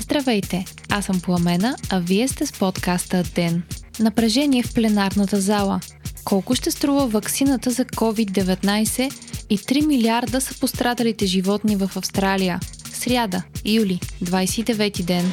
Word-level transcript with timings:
Здравейте, 0.00 0.64
аз 0.90 1.04
съм 1.04 1.20
Пламена, 1.20 1.76
а 1.90 1.98
вие 1.98 2.28
сте 2.28 2.46
с 2.46 2.52
подкаста 2.52 3.22
Ден. 3.34 3.62
Напрежение 4.00 4.62
в 4.62 4.74
пленарната 4.74 5.40
зала. 5.40 5.80
Колко 6.24 6.54
ще 6.54 6.70
струва 6.70 7.06
ваксината 7.06 7.70
за 7.70 7.84
COVID-19 7.84 9.12
и 9.50 9.58
3 9.58 9.86
милиарда 9.86 10.40
са 10.40 10.60
пострадалите 10.60 11.26
животни 11.26 11.76
в 11.76 11.90
Австралия. 11.96 12.60
Сряда, 12.92 13.42
юли, 13.64 14.00
29 14.24 15.02
ден. 15.02 15.32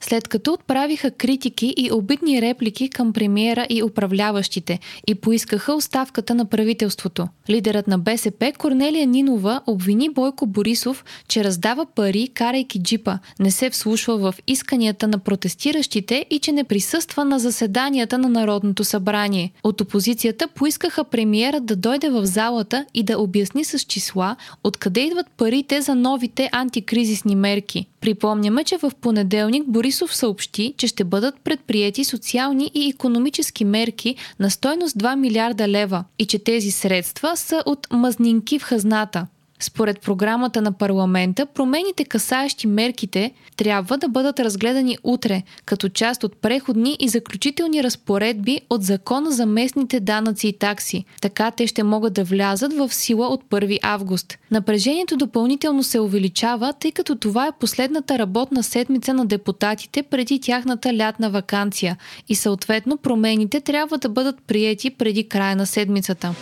след 0.00 0.28
като 0.28 0.52
отправиха 0.52 1.10
критики 1.10 1.74
и 1.76 1.92
обидни 1.92 2.42
реплики 2.42 2.88
към 2.88 3.12
премиера 3.12 3.66
и 3.70 3.82
управляващите 3.82 4.78
и 5.06 5.14
поискаха 5.14 5.74
оставката 5.74 6.34
на 6.34 6.44
правителството. 6.44 7.28
Лидерът 7.50 7.88
на 7.88 7.98
БСП 7.98 8.52
Корнелия 8.58 9.06
Нинова 9.06 9.60
обвини 9.66 10.08
Бойко 10.08 10.46
Борисов, 10.46 11.04
че 11.28 11.44
раздава 11.44 11.86
пари, 11.86 12.28
карайки 12.34 12.82
джипа, 12.82 13.18
не 13.40 13.50
се 13.50 13.70
вслушва 13.70 14.18
в 14.18 14.34
исканията 14.46 15.08
на 15.08 15.18
протестиращите 15.18 16.26
и 16.30 16.38
че 16.38 16.52
не 16.52 16.64
присъства 16.64 17.24
на 17.24 17.38
заседанията 17.38 18.18
на 18.18 18.28
Народното 18.28 18.84
събрание. 18.84 19.52
От 19.64 19.80
опозицията 19.80 20.48
поискаха 20.48 21.04
премиера 21.04 21.60
да 21.60 21.76
дойде 21.76 22.08
в 22.08 22.26
залата 22.26 22.86
и 22.94 23.02
да 23.02 23.18
обясни 23.18 23.64
с 23.64 23.78
числа 23.78 24.36
откъде 24.64 25.00
идват 25.00 25.26
парите 25.36 25.80
за 25.80 25.94
новите 25.94 26.48
антикризисни 26.52 27.36
мерки. 27.36 27.86
Припомняме, 28.00 28.64
че 28.64 28.78
в 28.78 28.92
понеделник 29.00 29.64
Борисов 29.66 29.87
съобщи, 29.92 30.74
че 30.76 30.86
ще 30.86 31.04
бъдат 31.04 31.34
предприяти 31.44 32.04
социални 32.04 32.70
и 32.74 32.88
економически 32.88 33.64
мерки 33.64 34.16
на 34.38 34.50
стойност 34.50 34.96
2 34.96 35.16
милиарда 35.16 35.68
лева 35.68 36.04
и 36.18 36.26
че 36.26 36.38
тези 36.38 36.70
средства 36.70 37.36
са 37.36 37.62
от 37.66 37.86
мазнинки 37.92 38.58
в 38.58 38.62
хазната. 38.62 39.26
Според 39.60 40.00
програмата 40.00 40.62
на 40.62 40.72
парламента, 40.72 41.46
промените 41.46 42.04
касаещи 42.04 42.66
мерките 42.66 43.32
трябва 43.56 43.98
да 43.98 44.08
бъдат 44.08 44.40
разгледани 44.40 44.98
утре, 45.04 45.42
като 45.64 45.88
част 45.88 46.24
от 46.24 46.36
преходни 46.36 46.96
и 47.00 47.08
заключителни 47.08 47.82
разпоредби 47.82 48.60
от 48.70 48.82
Закона 48.82 49.30
за 49.30 49.46
местните 49.46 50.00
данъци 50.00 50.48
и 50.48 50.58
такси. 50.58 51.04
Така 51.20 51.50
те 51.50 51.66
ще 51.66 51.82
могат 51.82 52.12
да 52.12 52.24
влязат 52.24 52.72
в 52.72 52.94
сила 52.94 53.26
от 53.26 53.44
1 53.44 53.78
август. 53.82 54.38
Напрежението 54.50 55.16
допълнително 55.16 55.82
се 55.82 56.00
увеличава, 56.00 56.72
тъй 56.72 56.92
като 56.92 57.16
това 57.16 57.46
е 57.46 57.58
последната 57.60 58.18
работна 58.18 58.62
седмица 58.62 59.14
на 59.14 59.26
депутатите 59.26 60.02
преди 60.02 60.40
тяхната 60.40 60.96
лятна 60.96 61.30
вакансия 61.30 61.96
и 62.28 62.34
съответно 62.34 62.96
промените 62.96 63.60
трябва 63.60 63.98
да 63.98 64.08
бъдат 64.08 64.36
приети 64.46 64.90
преди 64.90 65.28
края 65.28 65.56
на 65.56 65.66
седмицата. 65.66 66.34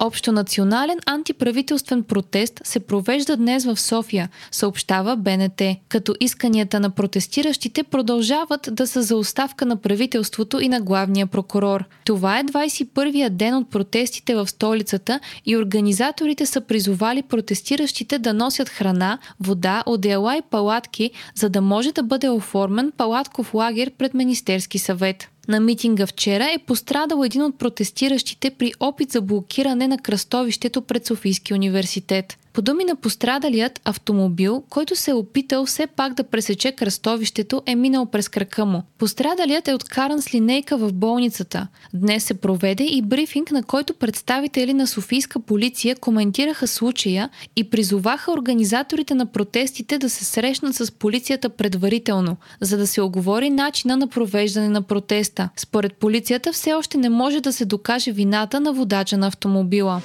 Общонационален 0.00 0.98
антиправителствен 1.06 2.02
протест 2.02 2.60
се 2.64 2.80
провежда 2.80 3.36
днес 3.36 3.64
в 3.64 3.80
София, 3.80 4.28
съобщава 4.50 5.16
БНТ, 5.16 5.62
като 5.88 6.14
исканията 6.20 6.80
на 6.80 6.90
протестиращите 6.90 7.82
продължават 7.82 8.68
да 8.72 8.86
са 8.86 9.02
за 9.02 9.16
оставка 9.16 9.66
на 9.66 9.76
правителството 9.76 10.60
и 10.60 10.68
на 10.68 10.80
главния 10.80 11.26
прокурор. 11.26 11.84
Това 12.04 12.38
е 12.38 12.44
21-я 12.44 13.30
ден 13.30 13.54
от 13.54 13.70
протестите 13.70 14.34
в 14.34 14.48
столицата 14.48 15.20
и 15.46 15.56
организаторите 15.56 16.46
са 16.46 16.60
призовали 16.60 17.22
протестиращите 17.22 18.18
да 18.18 18.34
носят 18.34 18.68
храна, 18.68 19.18
вода, 19.40 19.82
одеяла 19.86 20.36
и 20.36 20.42
палатки, 20.50 21.10
за 21.34 21.48
да 21.48 21.60
може 21.60 21.92
да 21.92 22.02
бъде 22.02 22.28
оформен 22.28 22.92
палатков 22.96 23.54
лагер 23.54 23.90
пред 23.98 24.14
Министерски 24.14 24.78
съвет. 24.78 25.28
На 25.48 25.60
митинга 25.60 26.06
вчера 26.06 26.44
е 26.44 26.58
пострадал 26.66 27.24
един 27.24 27.42
от 27.42 27.58
протестиращите 27.58 28.50
при 28.50 28.72
опит 28.80 29.12
за 29.12 29.20
блокиране 29.20 29.88
на 29.88 29.98
кръстовището 29.98 30.82
пред 30.82 31.06
Софийски 31.06 31.54
университет. 31.54 32.38
По 32.52 32.62
думи 32.62 32.84
на 32.84 32.96
пострадалият 32.96 33.80
автомобил, 33.84 34.62
който 34.70 34.96
се 34.96 35.10
е 35.10 35.14
опитал 35.14 35.66
все 35.66 35.86
пак 35.86 36.14
да 36.14 36.24
пресече 36.24 36.72
кръстовището, 36.72 37.62
е 37.66 37.74
минал 37.74 38.06
през 38.06 38.28
крака 38.28 38.64
му. 38.64 38.82
Пострадалият 38.98 39.68
е 39.68 39.74
откаран 39.74 40.22
с 40.22 40.34
линейка 40.34 40.76
в 40.76 40.92
болницата. 40.92 41.68
Днес 41.94 42.24
се 42.24 42.34
проведе 42.34 42.84
и 42.84 43.02
брифинг, 43.02 43.50
на 43.50 43.62
който 43.62 43.94
представители 43.94 44.74
на 44.74 44.86
Софийска 44.86 45.40
полиция 45.40 45.96
коментираха 45.96 46.66
случая 46.66 47.30
и 47.56 47.70
призоваха 47.70 48.32
организаторите 48.32 49.14
на 49.14 49.26
протестите 49.26 49.98
да 49.98 50.10
се 50.10 50.24
срещнат 50.24 50.74
с 50.74 50.92
полицията 50.92 51.48
предварително, 51.48 52.36
за 52.60 52.76
да 52.76 52.86
се 52.86 53.00
оговори 53.00 53.50
начина 53.50 53.96
на 53.96 54.08
провеждане 54.08 54.68
на 54.68 54.82
протеста. 54.82 55.48
Според 55.56 55.92
полицията 55.92 56.52
все 56.52 56.72
още 56.72 56.98
не 56.98 57.08
може 57.08 57.40
да 57.40 57.52
се 57.52 57.64
докаже 57.64 58.12
вината 58.12 58.60
на 58.60 58.72
водача 58.72 59.18
на 59.18 59.26
автомобила. 59.26 60.02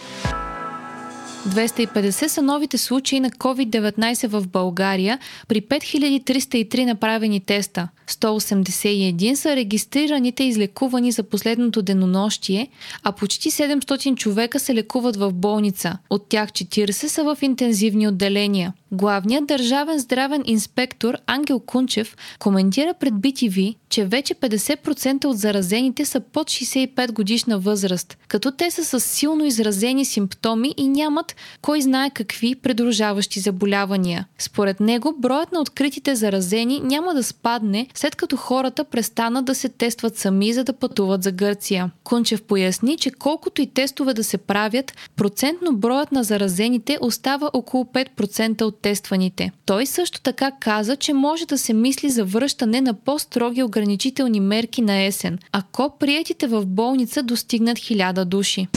250 1.48 2.28
са 2.28 2.42
новите 2.42 2.78
случаи 2.78 3.20
на 3.20 3.30
COVID-19 3.30 4.28
в 4.28 4.48
България 4.48 5.20
при 5.48 5.62
5303 5.62 6.86
направени 6.86 7.40
теста. 7.40 7.88
181 8.08 9.34
са 9.34 9.56
регистрираните 9.56 10.44
излекувани 10.44 11.12
за 11.12 11.24
последното 11.24 11.82
денонощие, 11.82 12.68
а 13.04 13.12
почти 13.12 13.52
700 13.52 14.16
човека 14.16 14.60
се 14.60 14.76
лекуват 14.76 15.16
в 15.16 15.34
болница. 15.34 15.98
От 16.10 16.30
тях 16.30 16.52
40 16.52 16.92
са 16.92 17.24
в 17.24 17.38
интензивни 17.42 18.08
отделения. 18.08 18.74
Главният 18.96 19.46
държавен 19.46 20.00
здравен 20.00 20.44
инспектор 20.46 21.18
Ангел 21.28 21.60
Кунчев 21.60 22.18
коментира 22.40 22.94
пред 22.94 23.14
BTV, 23.14 23.76
че 23.90 24.06
вече 24.06 24.36
50% 24.36 25.26
от 25.26 25.38
заразените 25.38 26.06
са 26.06 26.20
под 26.20 26.48
65 26.48 27.12
годишна 27.12 27.60
възраст, 27.60 28.18
като 28.28 28.52
те 28.52 28.72
са 28.72 28.86
с 28.86 29.00
силно 29.00 29.46
изразени 29.46 30.06
симптоми 30.06 30.74
и 30.78 30.88
нямат 30.88 31.36
кой 31.62 31.82
знае 31.82 32.10
какви 32.10 32.56
предружаващи 32.56 33.40
заболявания. 33.40 34.28
Според 34.40 34.80
него, 34.80 35.16
броят 35.20 35.52
на 35.52 35.60
откритите 35.60 36.16
заразени 36.16 36.82
няма 36.84 37.14
да 37.14 37.24
спадне, 37.24 37.88
след 37.94 38.16
като 38.16 38.38
хората 38.38 38.84
престанат 38.84 39.46
да 39.46 39.56
се 39.56 39.70
тестват 39.70 40.18
сами, 40.18 40.54
за 40.54 40.64
да 40.64 40.74
пътуват 40.74 41.24
за 41.24 41.32
Гърция. 41.32 41.92
Кунчев 42.04 42.44
поясни, 42.44 42.98
че 42.98 43.12
колкото 43.12 43.62
и 43.62 43.68
тестове 43.68 44.14
да 44.14 44.24
се 44.24 44.38
правят, 44.38 44.94
процентно 45.16 45.76
броят 45.76 46.12
на 46.12 46.24
заразените 46.24 46.98
остава 47.02 47.50
около 47.54 47.84
5% 47.84 48.62
от 48.62 48.83
тестваните. 48.84 49.52
Той 49.66 49.86
също 49.86 50.22
така 50.22 50.52
каза, 50.60 50.96
че 50.96 51.14
може 51.14 51.46
да 51.46 51.58
се 51.58 51.74
мисли 51.74 52.10
за 52.10 52.26
връщане 52.26 52.82
на 52.82 52.94
по-строги 52.94 53.64
ограничителни 53.64 54.40
мерки 54.40 54.82
на 54.82 55.04
есен, 55.04 55.40
ако 55.52 55.98
приятите 56.00 56.48
в 56.48 56.66
болница 56.66 57.24
достигнат 57.24 57.78
1000 57.78 58.26
души. 58.26 58.68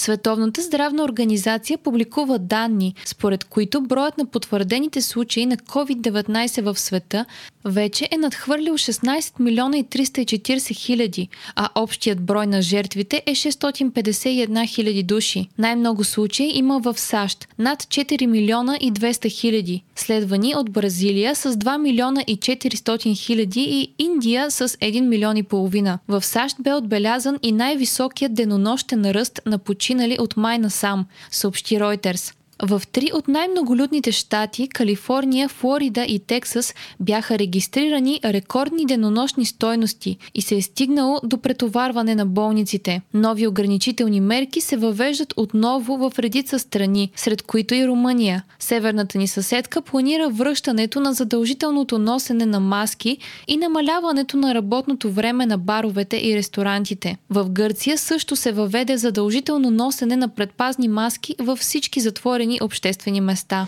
Световната 0.00 0.62
здравна 0.62 1.04
организация 1.04 1.78
публикува 1.78 2.38
данни, 2.38 2.94
според 3.04 3.44
които 3.44 3.80
броят 3.80 4.18
на 4.18 4.26
потвърдените 4.26 5.02
случаи 5.02 5.46
на 5.46 5.56
COVID-19 5.56 6.62
в 6.62 6.78
света 6.78 7.24
вече 7.64 8.08
е 8.10 8.16
надхвърлил 8.16 8.74
16 8.74 9.40
милиона 9.40 9.78
и 9.78 9.84
340 9.84 10.74
хиляди, 10.76 11.28
а 11.56 11.68
общият 11.74 12.20
брой 12.20 12.46
на 12.46 12.62
жертвите 12.62 13.22
е 13.26 13.34
651 13.34 14.68
хиляди 14.68 15.02
души. 15.02 15.48
Най-много 15.58 16.04
случаи 16.04 16.52
има 16.54 16.78
в 16.78 16.98
САЩ– 16.98 17.48
над 17.58 17.82
4 17.82 18.26
милиона 18.26 18.78
и 18.80 18.92
200 18.92 19.30
хиляди, 19.30 19.82
следвани 19.96 20.54
от 20.56 20.70
Бразилия 20.70 21.34
с 21.34 21.52
2 21.52 21.78
милиона 21.78 22.24
и 22.26 22.36
400 22.36 23.16
хиляди 23.16 23.60
и 23.60 24.04
Индия 24.04 24.50
с 24.50 24.68
1 24.68 25.00
милион 25.00 25.36
и 25.36 25.42
половина. 25.42 25.98
В 26.08 26.22
САЩ 26.22 26.56
бе 26.60 26.74
отбелязан 26.74 27.38
и 27.42 27.52
най-високият 27.52 28.34
денонощен 28.34 29.10
ръст 29.10 29.40
на 29.46 29.58
починали 29.90 30.16
от 30.18 30.36
май 30.36 30.58
насам, 30.58 31.06
съобщи 31.30 31.78
Reuters. 31.78 32.34
В 32.62 32.82
три 32.92 33.10
от 33.14 33.28
най-многолюдните 33.28 34.12
щати 34.12 34.68
Калифорния, 34.68 35.48
Флорида 35.48 36.04
и 36.04 36.18
Тексас 36.18 36.74
бяха 37.00 37.38
регистрирани 37.38 38.20
рекордни 38.24 38.86
денонощни 38.86 39.44
стойности 39.46 40.16
и 40.34 40.42
се 40.42 40.56
е 40.56 40.62
стигнало 40.62 41.20
до 41.24 41.38
претоварване 41.38 42.14
на 42.14 42.26
болниците. 42.26 43.00
Нови 43.14 43.46
ограничителни 43.46 44.20
мерки 44.20 44.60
се 44.60 44.76
въвеждат 44.76 45.34
отново 45.36 45.96
в 45.96 46.18
редица 46.18 46.58
страни, 46.58 47.10
сред 47.16 47.42
които 47.42 47.74
и 47.74 47.86
Румъния. 47.86 48.44
Северната 48.58 49.18
ни 49.18 49.28
съседка 49.28 49.82
планира 49.82 50.28
връщането 50.28 51.00
на 51.00 51.12
задължителното 51.12 51.98
носене 51.98 52.46
на 52.46 52.60
маски 52.60 53.18
и 53.48 53.56
намаляването 53.56 54.36
на 54.36 54.54
работното 54.54 55.10
време 55.10 55.46
на 55.46 55.58
баровете 55.58 56.16
и 56.16 56.36
ресторантите. 56.36 57.16
В 57.30 57.50
Гърция 57.50 57.98
също 57.98 58.36
се 58.36 58.52
въведе 58.52 58.96
задължително 58.96 59.70
носене 59.70 60.16
на 60.16 60.28
предпазни 60.28 60.88
маски 60.88 61.34
във 61.38 61.58
всички 61.58 62.00
затворени 62.00 62.49
обществени 62.62 63.20
обществени 63.20 63.20
места. 63.20 63.66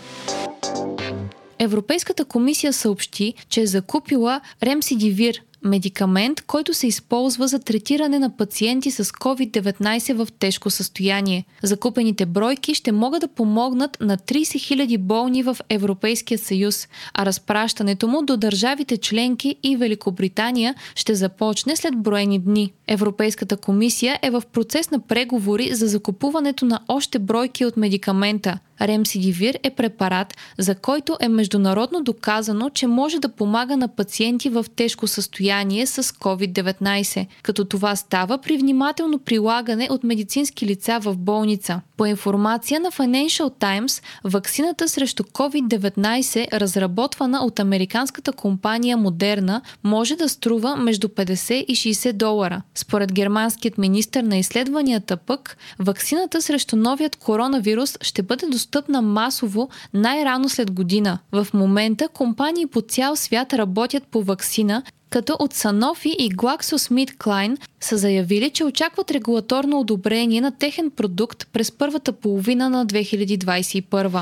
Европейската 1.59 2.25
комисия 2.25 2.73
съобщи, 2.73 3.33
че 3.49 3.61
е 3.61 3.67
закупила 3.67 4.41
Ремсидивир, 4.63 5.41
медикамент, 5.63 6.41
който 6.41 6.73
се 6.73 6.87
използва 6.87 7.47
за 7.47 7.59
третиране 7.59 8.19
на 8.19 8.37
пациенти 8.37 8.91
с 8.91 9.05
COVID-19 9.05 10.13
в 10.13 10.27
тежко 10.39 10.69
състояние. 10.69 11.45
Закупените 11.63 12.25
бройки 12.25 12.75
ще 12.75 12.91
могат 12.91 13.21
да 13.21 13.27
помогнат 13.27 13.97
на 14.01 14.17
30 14.17 14.41
000 14.41 14.97
болни 14.97 15.43
в 15.43 15.57
Европейския 15.69 16.37
съюз, 16.37 16.87
а 17.13 17.25
разпращането 17.25 18.07
му 18.07 18.21
до 18.21 18.37
държавите 18.37 18.97
членки 18.97 19.55
и 19.63 19.77
Великобритания 19.77 20.75
ще 20.95 21.15
започне 21.15 21.75
след 21.75 21.97
броени 21.97 22.39
дни. 22.39 22.73
Европейската 22.87 23.57
комисия 23.57 24.19
е 24.21 24.31
в 24.31 24.43
процес 24.53 24.91
на 24.91 24.99
преговори 24.99 25.69
за 25.73 25.87
закупуването 25.87 26.65
на 26.65 26.79
още 26.87 27.19
бройки 27.19 27.65
от 27.65 27.77
медикамента– 27.77 28.59
Ремсидивир 28.81 29.59
е 29.63 29.69
препарат, 29.69 30.37
за 30.57 30.75
който 30.75 31.17
е 31.19 31.27
международно 31.27 32.03
доказано, 32.03 32.69
че 32.69 32.87
може 32.87 33.19
да 33.19 33.29
помага 33.29 33.77
на 33.77 33.87
пациенти 33.87 34.49
в 34.49 34.65
тежко 34.75 35.07
състояние 35.07 35.52
с 35.85 36.03
COVID-19, 36.03 37.27
като 37.43 37.65
това 37.65 37.95
става 37.95 38.37
при 38.37 38.57
внимателно 38.57 39.19
прилагане 39.19 39.87
от 39.91 40.03
медицински 40.03 40.65
лица 40.65 40.99
в 40.99 41.17
болница. 41.17 41.81
По 41.97 42.05
информация 42.05 42.79
на 42.79 42.91
Financial 42.91 43.59
Times, 43.59 44.03
ваксината 44.23 44.87
срещу 44.87 45.23
COVID-19, 45.23 46.59
разработвана 46.59 47.39
от 47.45 47.59
американската 47.59 48.31
компания 48.31 48.97
Модерна, 48.97 49.61
може 49.83 50.15
да 50.15 50.29
струва 50.29 50.75
между 50.75 51.07
50 51.07 51.53
и 51.53 51.75
60 51.75 52.13
долара. 52.13 52.61
Според 52.75 53.13
германският 53.13 53.77
министр 53.77 54.23
на 54.23 54.37
изследванията 54.37 55.17
пък, 55.17 55.57
ваксината 55.79 56.41
срещу 56.41 56.75
новият 56.75 57.15
коронавирус 57.15 57.97
ще 58.01 58.21
бъде 58.21 58.47
достъпна 58.47 59.01
масово 59.01 59.69
най-рано 59.93 60.49
след 60.49 60.71
година. 60.71 61.19
В 61.31 61.47
момента 61.53 62.07
компании 62.07 62.67
по 62.67 62.81
цял 62.81 63.15
свят 63.15 63.53
работят 63.53 64.03
по 64.03 64.23
вакцина, 64.23 64.83
като 65.13 65.35
от 65.39 65.53
Sanofi 65.53 66.09
и 66.09 66.31
GlaxoSmithKline 66.31 67.57
са 67.81 67.97
заявили, 67.97 68.49
че 68.49 68.63
очакват 68.63 69.11
регулаторно 69.11 69.79
одобрение 69.79 70.41
на 70.41 70.51
техен 70.51 70.91
продукт 70.91 71.47
през 71.53 71.71
първата 71.71 72.11
половина 72.11 72.69
на 72.69 72.85
2021. 72.85 74.21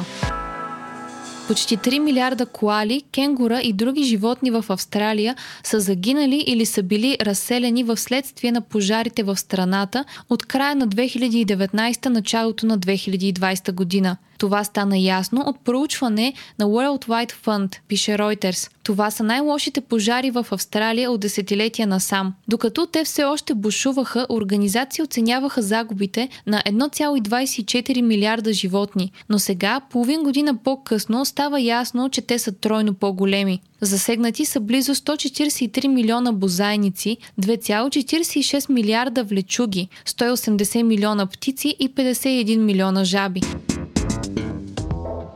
Почти 1.48 1.78
3 1.78 2.00
милиарда 2.00 2.46
коали, 2.46 3.04
кенгура 3.12 3.62
и 3.62 3.74
други 3.74 4.04
животни 4.04 4.52
в 4.52 4.66
Австралия 4.70 5.36
са 5.64 5.80
загинали 5.80 6.44
или 6.48 6.66
са 6.66 6.84
били 6.84 7.18
разселени 7.22 7.84
в 7.84 7.98
следствие 7.98 8.52
на 8.52 8.62
пожарите 8.62 9.24
в 9.24 9.38
страната 9.38 10.06
от 10.30 10.46
края 10.46 10.76
на 10.76 10.88
2019 10.88 12.10
началото 12.10 12.66
на 12.66 12.80
2020 12.80 13.72
година. 13.72 14.18
Това 14.42 14.64
стана 14.64 14.98
ясно 14.98 15.44
от 15.46 15.60
проучване 15.60 16.34
на 16.60 16.66
World 16.66 17.06
Wide 17.06 17.32
Fund, 17.46 17.76
пише 17.88 18.12
Reuters. 18.12 18.72
Това 18.84 19.12
са 19.12 19.24
най-лошите 19.24 19.82
пожари 19.82 20.32
в 20.32 20.46
Австралия 20.52 21.12
от 21.12 21.20
десетилетия 21.20 21.88
насам. 21.88 22.34
Докато 22.48 22.86
те 22.86 23.04
все 23.04 23.24
още 23.24 23.54
бушуваха, 23.54 24.28
организации 24.30 25.04
оценяваха 25.04 25.62
загубите 25.62 26.30
на 26.48 26.62
1,24 26.62 28.02
милиарда 28.02 28.54
животни. 28.54 29.12
Но 29.30 29.40
сега, 29.40 29.82
половин 29.92 30.24
година 30.24 30.58
по-късно, 30.64 31.26
става 31.26 31.62
ясно, 31.62 32.10
че 32.10 32.22
те 32.22 32.40
са 32.40 32.52
тройно 32.52 32.94
по-големи. 32.94 33.62
Засегнати 33.82 34.46
са 34.46 34.60
близо 34.60 34.96
143 34.96 35.88
милиона 35.88 36.32
бозайници, 36.32 37.18
2,46 37.42 38.70
милиарда 38.72 39.24
влечуги, 39.24 39.88
180 40.06 40.84
милиона 40.84 41.26
птици 41.26 41.76
и 41.80 41.90
51 41.90 42.58
милиона 42.58 43.04
жаби. 43.04 43.42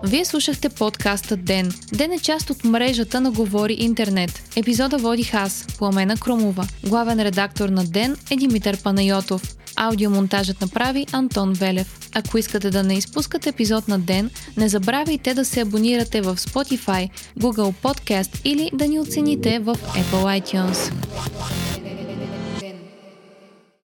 Вие 0.08 0.26
слушахте 0.26 0.70
подкаста 0.70 1.38
Ден. 1.38 1.72
Ден 1.94 2.12
е 2.12 2.20
част 2.20 2.50
от 2.50 2.64
мрежата 2.64 3.22
на 3.22 3.32
Говори 3.32 3.76
Интернет. 3.80 4.44
Епизода 4.56 4.98
водих 4.98 5.34
аз, 5.34 5.66
Пламена 5.78 6.18
Кромова. 6.18 6.68
Главен 6.84 7.22
редактор 7.22 7.70
на 7.70 7.84
Ден 7.84 8.16
е 8.32 8.36
Димитър 8.36 8.84
Панайотов. 8.84 9.56
Аудиомонтажът 9.76 10.62
направи 10.62 11.06
Антон 11.12 11.54
Велев. 11.54 12.00
Ако 12.14 12.38
искате 12.38 12.70
да 12.70 12.84
не 12.84 12.94
изпускате 12.94 13.50
епизод 13.50 13.88
на 13.88 14.00
ден, 14.00 14.30
не 14.58 14.70
забравяйте 14.70 15.34
да 15.34 15.46
се 15.46 15.62
абонирате 15.62 16.22
в 16.22 16.36
Spotify, 16.36 17.10
Google 17.40 17.74
Podcast 17.84 18.42
или 18.44 18.72
да 18.74 18.88
ни 18.88 19.00
оцените 19.00 19.60
в 19.60 19.76
Apple 19.76 20.42
iTunes. 20.42 20.92